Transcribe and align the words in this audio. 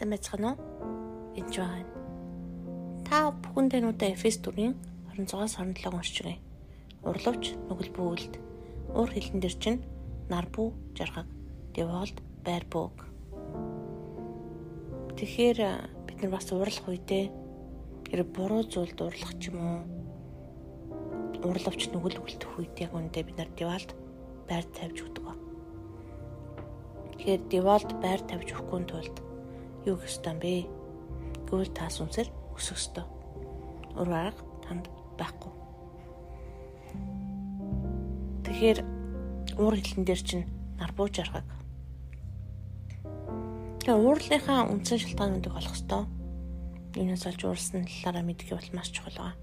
Сайн 0.00 0.16
байцгаана 0.16 0.56
уу? 0.56 1.36
Энд 1.36 1.52
байна. 1.60 1.84
Та 3.04 3.28
бүхэн 3.36 3.68
тэнүүдэд 3.68 4.16
Эфес 4.16 4.40
4-ийн 4.40 4.72
26-аас 5.12 5.60
27 5.60 5.92
уншиж 5.92 6.16
байгаа. 6.24 6.40
Урлавч 7.04 7.44
нүгэл 7.68 7.92
бүүлд. 7.92 8.34
Уур 8.96 9.12
хилэн 9.12 9.44
дээр 9.44 9.56
чинь 9.60 9.84
нар 10.32 10.48
бүү 10.48 10.72
жаргаг. 10.96 11.28
Деволд 11.76 12.16
байр 12.40 12.64
бөөг. 12.72 12.96
Тэгэхээр 15.20 15.58
бид 16.08 16.18
нар 16.24 16.32
бас 16.32 16.48
уурлах 16.48 16.88
үедээ 16.88 17.24
хэрэг 18.08 18.28
буруу 18.32 18.64
зүйлд 18.72 19.04
уурлах 19.04 19.36
ч 19.36 19.52
юм 19.52 19.60
уу 19.60 19.84
урлавч 21.44 21.92
нүгэл 21.92 22.24
үлдэх 22.24 22.56
үед 22.56 22.72
яг 22.88 22.96
үндэ 22.96 23.20
бид 23.20 23.36
нар 23.36 23.52
деволд 23.52 23.92
байр 24.48 24.64
тавьж 24.64 24.96
өгдөг. 25.04 25.28
Тэгэхээр 27.20 27.42
деволд 27.52 27.90
байр 28.00 28.24
тавьж 28.24 28.48
өгөхгүй 28.56 28.88
тулд 28.88 29.28
юу 29.86 29.96
гэх 29.96 30.10
юм 30.10 30.38
бэ? 30.40 30.66
Гэвэл 31.48 31.72
та 31.72 31.88
сүнсээр 31.88 32.28
өсөх 32.56 32.76
ёстой. 32.76 33.06
Өөр 33.96 34.10
арга 34.12 34.44
танд 34.64 34.86
байхгүй. 35.18 35.52
Тэгэхээр 38.44 38.78
уур 39.56 39.74
хилэн 39.76 40.04
дээр 40.04 40.22
чинь 40.22 40.46
нар 40.78 40.92
бууж 40.92 41.16
аргаг. 41.20 41.46
Тэгээ 43.80 43.96
уурлынхаа 43.96 44.68
үндсэн 44.70 44.98
шалтгаануудыг 45.00 45.54
олох 45.56 45.74
ёстой. 45.74 46.04
Юунаас 46.94 47.24
олж 47.26 47.40
уурсан 47.44 47.86
талаараа 47.86 48.24
мэдэх 48.26 48.52
бол 48.52 48.70
маш 48.76 48.92
чухал 48.92 49.16
байна. 49.18 49.38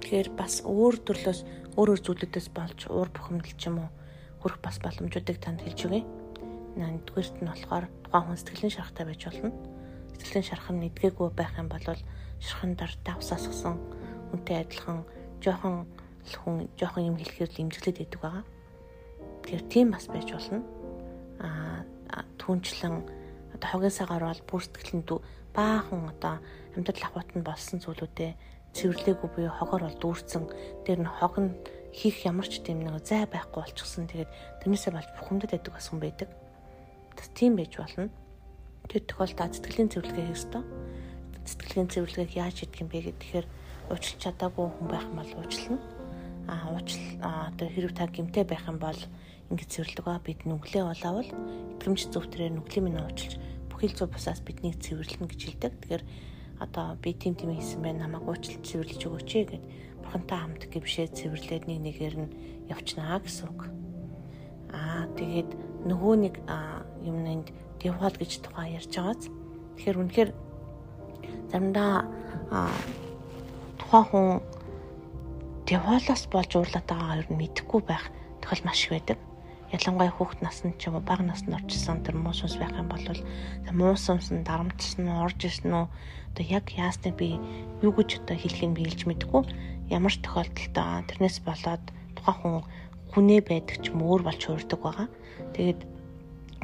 Тэгэхээр 0.00 0.28
бас 0.38 0.62
өөр 0.64 0.94
төрлөөс 1.04 1.40
өөр 1.76 1.88
өөр 1.94 2.00
зүйлүүдээс 2.04 2.48
болж 2.54 2.80
уур 2.88 3.08
бухимдал 3.12 3.54
ч 3.58 3.62
юм 3.68 3.82
уу 3.82 3.90
хүрэх 4.40 4.58
бас 4.62 4.76
боломжуудыг 4.82 5.38
танд 5.42 5.62
хэлж 5.62 5.80
өгье. 5.86 6.02
Нэгдүгээрт 6.78 7.36
нь 7.42 7.50
болохоор 7.50 7.86
тухайн 8.06 8.24
хүн 8.30 8.38
сэтгэлийн 8.38 8.74
шарахтай 8.78 9.04
байж 9.06 9.22
болно. 9.26 9.50
Сэтгэлийн 10.14 10.46
шарах 10.46 10.70
нь 10.70 10.86
эдгээгүй 10.86 11.28
байх 11.34 11.52
юм 11.58 11.68
бол 11.68 11.82
шархан 12.38 12.72
дар 12.78 12.92
давсаасгсан 13.02 13.74
үнтэй 14.32 14.62
адилхан 14.62 15.02
жоохон 15.42 15.90
хүн 16.22 16.70
жоохон 16.78 17.08
юм 17.10 17.16
хэлэхээр 17.18 17.50
л 17.50 17.62
имжиглээд 17.66 18.02
идэг 18.06 18.20
байгаа. 18.22 18.44
Тэгэхээр 19.42 19.64
тийм 19.66 19.88
бас 19.90 20.06
байж 20.06 20.28
болно. 20.30 20.62
Аа 21.42 21.82
түнчлэн 22.38 22.94
одоо 23.54 23.68
хогийн 23.68 23.94
сагаар 23.94 24.24
бол 24.30 24.42
бүр 24.46 24.62
сэтгэлэн 24.62 25.02
дүү 25.02 25.18
баахан 25.56 26.08
одоо 26.14 26.34
амьдрал 26.76 27.04
ахуйт 27.04 27.30
нь 27.34 27.46
болсон 27.46 27.82
зүйлүүдээ 27.82 28.32
цэвэрлээгүй 28.76 29.28
буюу 29.34 29.52
хогоор 29.52 29.82
бол 29.88 29.98
дүүрсэн. 29.98 30.44
Тэр 30.84 30.98
нь 31.02 31.10
хог 31.10 31.34
нь 31.40 31.56
хийх 31.90 32.22
ямар 32.28 32.46
ч 32.46 32.60
тийм 32.62 32.84
нэг 32.84 33.02
зай 33.02 33.26
байхгүй 33.26 33.64
болчихсон. 33.64 34.06
Тэгээд 34.06 34.30
тэрнээсээ 34.62 34.92
болж 34.94 35.08
бухимдад 35.16 35.50
байдаг 35.50 35.72
бас 35.74 35.88
хүн 35.88 36.00
байдаг. 36.00 36.28
Тэс 37.18 37.34
тийм 37.34 37.58
байж 37.58 37.74
болно. 37.74 38.06
Тэр 38.86 39.02
тохиолдолд 39.02 39.58
сэтгэлийн 39.58 39.90
цэвэрлэгээ 39.90 40.26
хийх 40.30 40.38
ёстой. 40.38 40.62
Сэтгэлийн 41.42 41.90
цэвэрлэгийг 41.90 42.38
яаж 42.38 42.56
хийх 42.62 42.78
юм 42.78 42.86
бэ 42.86 43.10
гэхээр 43.18 43.46
уучлах 43.90 44.22
чадаагүй 44.22 44.66
хүн 44.70 44.86
байх 44.86 45.04
юм 45.10 45.18
бол 45.18 45.32
уучлана. 45.42 45.82
Аа 46.46 46.70
уучл 46.78 47.02
одоо 47.18 47.66
хэрэг 47.66 47.92
та 47.98 48.06
гимтэй 48.06 48.46
байх 48.46 48.62
юм 48.70 48.78
бол 48.78 49.00
ингэж 49.50 49.70
ба 50.06 50.22
бид 50.22 50.46
нүглээ 50.46 50.84
болоовол 50.86 51.30
итгэмж 51.74 52.00
зөвтрээр 52.14 52.54
нүглийн 52.54 52.84
минь 52.86 53.02
уучлж 53.02 53.34
бүхэл 53.72 53.96
зөв 53.96 54.08
бусаас 54.14 54.40
биднийг 54.44 54.76
цэвэрлэнэ 54.78 55.26
гэж 55.26 55.40
хэлдэг. 55.42 55.72
Тэгэхээр 55.74 56.04
одоо 56.60 56.96
би 57.02 57.12
тим 57.16 57.34
тим 57.34 57.50
хийсэн 57.50 57.82
байх 57.82 57.96
намайг 57.96 58.28
уучлж 58.28 58.60
цэвэрлэж 58.62 59.00
өгөөч 59.08 59.30
гэд 59.32 59.52
бурхантай 60.04 60.38
хамт 60.38 60.62
гэвшээ 60.68 61.08
цэвэрлээд 61.16 61.64
нэг 61.66 61.78
нэгээр 61.82 62.16
нь 62.20 62.32
явчнаа 62.68 63.20
гэсэн 63.24 63.48
үг. 63.48 63.87
Аа 64.72 65.08
тэгээд 65.16 65.50
нөгөө 65.88 66.14
нэг 66.24 66.34
юмнанд 67.06 67.48
девол 67.80 68.14
гэж 68.14 68.42
тухай 68.42 68.76
ярьж 68.76 68.92
байгааз. 68.92 69.30
Тэгэхээр 69.78 70.00
үнэхээр 70.02 70.30
заримдаа 71.50 72.04
тухайн 73.78 74.06
хүн 74.10 74.28
деволоос 75.68 76.24
болж 76.32 76.50
уурлаад 76.56 76.86
байгаа 76.88 77.20
ер 77.22 77.28
нь 77.30 77.40
мэдэхгүй 77.40 77.80
байх 77.86 78.04
тохиол 78.42 78.64
маш 78.66 78.84
их 78.84 78.92
байдаг. 78.96 79.18
Ялангуяа 79.68 80.12
хүүхэд 80.16 80.40
наснд 80.40 80.80
ч 80.80 80.88
юм 80.88 80.96
уу 80.96 81.04
бага 81.04 81.22
наснд 81.22 81.52
орчихсон 81.52 82.00
тэр 82.00 82.16
муу 82.16 82.32
сүнс 82.32 82.56
байх 82.56 82.72
юм 82.72 82.88
бол 82.88 83.04
муу 83.76 83.94
сүнс 83.96 84.32
нь 84.32 84.46
дарамтсан 84.48 85.04
нь 85.04 85.12
орж 85.12 85.40
ирсэн 85.44 85.72
үү 85.76 85.86
одоо 86.32 86.44
яг 86.48 86.72
яасныг 86.72 87.14
би 87.20 87.36
юу 87.84 87.92
гэж 87.92 88.24
одоо 88.24 88.36
хэлхийг 88.40 88.72
би 88.72 88.88
хэлж 88.88 89.04
мэдэхгүй 89.04 89.44
ямар 89.92 90.14
тохиолдолд 90.24 90.76
тэрнээс 91.08 91.44
болоод 91.44 91.84
тухайн 92.16 92.38
хүн 92.40 92.56
хүнээ 93.12 93.40
байдаг 93.44 93.76
ч 93.82 93.90
юм 93.92 94.02
өөр 94.04 94.22
болж 94.24 94.42
хуурдаг 94.44 94.80
байгаа. 94.80 95.08
Тэгээд 95.54 95.80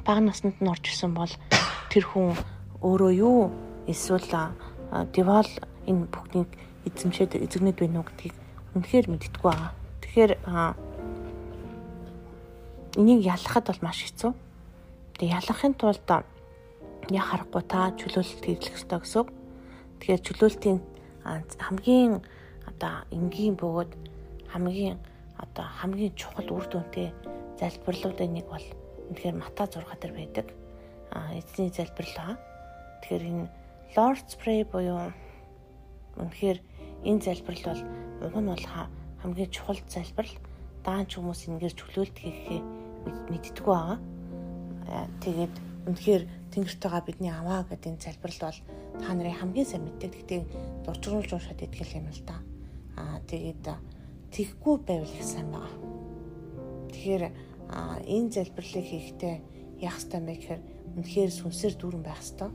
бага 0.04 0.20
наснд 0.20 0.60
нь 0.60 0.68
орж 0.68 0.84
ирсэн 0.84 1.12
бол 1.16 1.32
тэр 1.88 2.04
хүн 2.04 2.36
өөрөө 2.84 3.12
юу 3.16 3.50
эсвэл 3.88 4.28
девал 5.16 5.50
энэ 5.88 6.04
бүхнийг 6.12 6.50
эзэмшээд 6.84 7.40
эзэгнэд 7.40 7.78
байна 7.80 8.00
уу 8.00 8.08
гэдгийг 8.08 8.34
үнэхээр 8.76 9.06
мэддэггүй 9.08 9.48
байгаа. 9.48 9.72
Тэгэхээр 10.04 10.32
энийг 13.00 13.20
ялахад 13.24 13.64
бол 13.66 13.80
маш 13.80 14.04
хэцүү. 14.04 14.32
Тэгээ 15.16 15.36
ялахын 15.40 15.74
тулд 15.74 16.04
яа 16.08 17.24
харахгүй 17.24 17.62
та 17.64 17.92
чөлөөлөлт 17.96 18.44
хийх 18.44 18.76
ёстой 18.76 19.00
гэсэн. 19.00 19.26
Тэгэхээр 20.00 20.22
чөлөөлтийн 20.24 20.78
хамгийн 21.24 22.20
одоо 22.68 22.94
энгийн 23.10 23.56
бөгөөд 23.56 23.92
хамгийн 24.52 24.98
одоо 25.38 25.66
хамгийн 25.80 26.14
чухал 26.14 26.48
үр 26.50 26.66
дүнтэй 26.70 27.10
залбирлуудын 27.58 28.32
нэг 28.34 28.46
бол 28.50 28.66
үнэхээр 29.10 29.36
Мата 29.36 29.66
6 29.66 29.84
дээр 30.00 30.14
байдаг. 30.14 30.46
А 31.10 31.34
эзний 31.34 31.70
залбирлаа. 31.70 32.38
Тэгэхээр 33.02 33.24
энэ 33.30 33.48
Lord's 33.94 34.34
Prayer 34.38 34.66
буюу 34.66 35.12
үнэхээр 36.18 36.58
энэ 37.04 37.20
залбирал 37.22 37.64
бол 37.70 37.82
уг 38.26 38.34
нь 38.38 38.50
бол 38.50 38.66
хамгийн 39.22 39.50
чухал 39.50 39.80
залбирал. 39.86 40.36
Даанч 40.84 41.16
хүмүүс 41.16 41.48
ингээд 41.48 41.78
чөлөөлт 41.78 42.16
хийхээ 42.18 42.60
мэддэг 43.30 43.64
байгаа. 43.64 43.98
Тэгээд 45.20 45.54
үнэхээр 45.88 46.22
Тэнгэртэйгээ 46.52 47.02
бидний 47.06 47.32
аваа 47.32 47.66
гэдэг 47.68 47.90
энэ 47.92 48.04
залбирал 48.04 48.40
бол 48.50 48.60
та 49.02 49.10
нарын 49.14 49.38
хамгийн 49.38 49.68
сайн 49.68 49.84
мэддэг. 49.84 50.10
Гэхдээ 50.12 50.40
дуржруулж 50.86 51.30
уушаад 51.34 51.60
идэх 51.62 51.94
юм 51.94 52.08
л 52.08 52.22
та. 52.24 52.40
Аа 52.96 53.18
тэгээд 53.26 53.64
тэгхгүй 54.34 54.76
байвал 54.82 55.14
их 55.14 55.22
сайн 55.22 55.48
байгаа. 55.54 55.78
Тэгэхээр 56.90 57.24
энэ 58.10 58.30
залбирлыг 58.34 58.86
хийхдээ 58.90 59.34
яах 59.86 59.98
ёстой 60.02 60.18
юм 60.18 60.26
бэ 60.26 60.34
гэхээр 60.34 60.62
үнэхээр 60.98 61.30
сүнсээр 61.30 61.74
дүүрэн 61.78 62.02
байх 62.02 62.18
ёстой. 62.18 62.50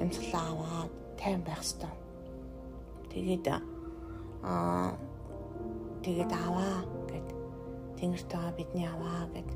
Амьсгалаа 0.00 0.44
аваад 0.48 0.92
тайван 1.20 1.44
байх 1.44 1.60
ёстой. 1.60 1.92
Тэгээд 3.12 3.44
аа 3.52 4.96
тэгээд 6.00 6.32
аваа 6.32 6.88
гэд 7.12 7.28
тэнгэртэйгээ 8.00 8.56
бидний 8.56 8.88
аваа 8.88 9.28
гэд 9.32 9.50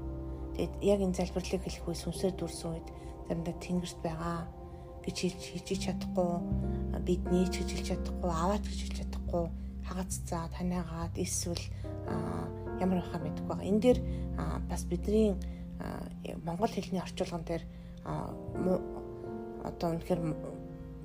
тэгээд 0.52 0.74
яг 0.84 1.00
энэ 1.00 1.16
залбирлыг 1.16 1.62
хэлэх 1.64 1.88
үе 1.88 1.96
сүнсээр 1.96 2.34
дүүрсэн 2.36 2.68
үед 2.76 2.88
заримдаа 3.28 3.56
тэнгэрт 3.60 3.98
байгаа 4.04 4.38
гэж 5.04 5.16
хийж 5.32 5.80
чадахгүй 5.84 6.32
бидний 7.04 7.44
ч 7.48 7.60
гэж 7.60 7.68
хэлж 7.72 7.88
чадахгүй 7.88 8.32
аваач 8.32 8.64
гэж 8.64 8.80
хэлж 8.84 8.96
чадахгүй 9.00 9.44
хагаццаа 9.88 10.48
таниагаад 10.52 11.14
эсвэл 11.16 11.64
ямар 12.80 13.00
байхаа 13.00 13.20
мэдгүй 13.24 13.46
байгаа. 13.48 13.70
Энэ 13.70 13.82
дээр 13.82 13.98
бас 14.68 14.84
бидний 14.84 15.34
монгол 16.44 16.68
хэлний 16.68 17.00
орчуулган 17.00 17.44
дээр 17.48 17.62
одоо 19.64 19.88
үнэхээр 19.96 20.20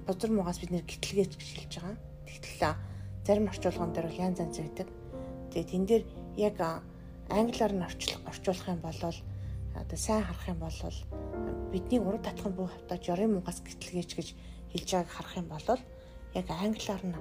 бузар 0.07 0.31
муугаас 0.31 0.59
бид 0.59 0.71
нэр 0.71 0.85
гитлгээж 0.85 1.31
гэж 1.39 1.49
хэлж 1.55 1.73
байгаа. 1.79 1.97
Тэгтэл 2.27 2.75
зарим 3.25 3.47
орчуулган 3.47 3.93
дээр 3.93 4.07
бол 4.07 4.23
янз 4.23 4.39
янз 4.39 4.57
байдаг. 4.59 4.87
Тэгээд 5.51 5.75
энэ 5.75 5.87
дээр 5.87 6.03
яг 6.37 6.57
англиар 7.29 7.73
нь 7.73 7.85
орчуулах 8.27 8.67
юм 8.67 8.81
бол 8.83 8.99
одоо 9.73 9.97
сайн 9.97 10.23
харах 10.23 10.47
юм 10.47 10.59
бол 10.59 10.77
бидний 11.71 11.99
урд 11.99 12.23
татхан 12.23 12.53
буу 12.53 12.67
хавтаа 12.67 12.97
жорын 12.97 13.33
муугаас 13.33 13.61
гитлгээж 13.63 14.11
гэж 14.15 14.27
хэлж 14.71 14.89
байгааг 14.91 15.09
харах 15.09 15.35
юм 15.37 15.47
бол 15.47 15.67
яг 16.33 16.47
англиар 16.49 17.03
нь 17.05 17.15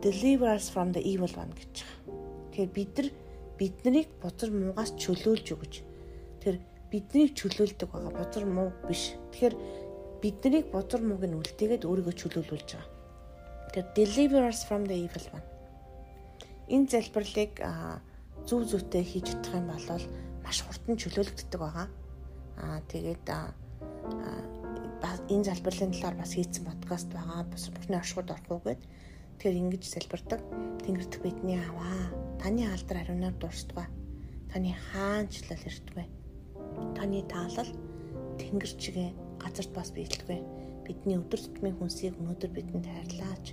deliver 0.00 0.48
us 0.48 0.68
from 0.70 0.92
the 0.92 1.02
evil 1.02 1.30
one 1.36 1.52
гэж 1.56 1.74
байгаа. 1.84 2.16
Тэгэхээр 2.52 2.70
бид 2.72 2.92
нар 2.96 3.08
биднийг 3.58 4.08
бузар 4.20 4.50
муугаас 4.52 4.92
чөлөөлж 5.00 5.46
өгч 5.56 5.74
тэр 6.42 6.56
биднийг 6.92 7.32
чөлөөлдөг 7.36 7.88
байгаа 7.90 8.12
бузар 8.12 8.44
муу 8.44 8.70
биш. 8.88 9.16
Тэгэхээр 9.32 9.54
биднийг 10.22 10.66
бузар 10.72 11.00
мууг 11.04 11.24
нь 11.24 11.36
үлдээгээд 11.36 11.84
өөрийгөө 11.88 12.14
чөлөөлүүлж 12.20 12.68
байгаа. 12.76 12.90
Тэр 13.72 13.84
deliver 13.96 14.42
us 14.48 14.64
from 14.64 14.84
the 14.88 14.96
evil 14.96 15.26
one. 15.36 15.46
Энэ 16.68 16.88
залбирлыг 16.92 17.60
зүв 18.48 18.62
зүйтэй 18.70 19.04
хийж 19.04 19.26
чадах 19.36 19.54
юм 19.60 19.68
бол 19.68 20.04
маш 20.44 20.58
хурдан 20.62 20.96
чөлөөлөгддөг 20.96 21.60
байгаа. 21.60 21.88
Аа 22.62 22.80
тэгээд 22.88 23.26
энэ 25.28 25.46
залбирлын 25.48 25.92
талаар 25.92 26.16
бас 26.22 26.32
хийсэн 26.34 26.64
подкаст 26.64 27.08
байгаа. 27.12 27.42
Бас 27.50 27.68
бурхны 27.68 27.96
оршууд 27.98 28.30
орохгүйгээд 28.30 28.82
Тэгэхээр 29.36 29.60
ингэж 29.68 29.84
залбирдаг. 29.84 30.40
Тэнгэрт 30.80 31.20
бидний 31.20 31.60
аваа. 31.60 32.08
Таны 32.40 32.72
алдар 32.72 33.04
ариунаар 33.04 33.36
дурсдгаа. 33.36 33.84
Таны 34.48 34.72
хаанчлал 34.72 35.60
ирдгүй. 35.60 36.08
Таны 36.96 37.20
таалал 37.28 37.68
тэнгэр 38.40 38.72
чигээ 38.80 39.12
газарт 39.36 39.76
бас 39.76 39.92
биелэхгүй. 39.92 40.40
Бидний 40.88 41.20
өдөр 41.20 41.36
тутмын 41.36 41.76
хүнсийг 41.76 42.16
өнөөдөр 42.16 42.48
бидэнд 42.48 42.88
хайрлаач. 42.88 43.52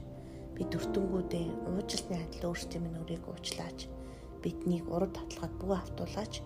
Бид 0.56 0.72
өртөнгүүдээ 0.72 1.48
уучлалын 1.76 2.32
адил 2.32 2.48
өөрсдийн 2.48 2.84
минь 2.88 3.04
өрийг 3.04 3.28
уучлаач. 3.28 3.92
Биднийг 4.40 4.88
урд 4.88 5.20
татлахад 5.20 5.52
бүх 5.60 5.84
автуулаач. 5.84 6.40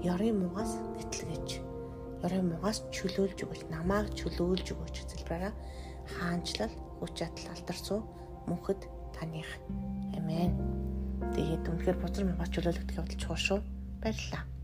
Ёрын 0.00 0.48
муугаас 0.48 0.80
гэтлгэж. 0.96 1.60
Ёрын 2.24 2.56
муугаас 2.56 2.88
чөлөөлж 2.88 3.36
өгөөч. 3.44 3.68
Намааг 3.68 4.16
чөлөөлж 4.16 4.72
өгөөч 4.72 4.96
хэлбэрээрээ 5.12 5.54
хаанчлал, 6.08 6.72
хүч 7.04 7.12
чадал 7.20 7.52
алдарсуу 7.52 8.00
мөнхөд 8.48 8.80
таних. 9.14 9.48
Амен. 10.16 10.56
Тэгээд 11.34 11.68
үнэхээр 11.68 11.98
бузар 12.00 12.24
муугаас 12.24 12.50
чөлөөлөгдөх 12.52 12.98
явдал 12.98 13.20
чухал 13.20 13.40
шүү. 13.46 13.58
Баярлалаа. 14.02 14.57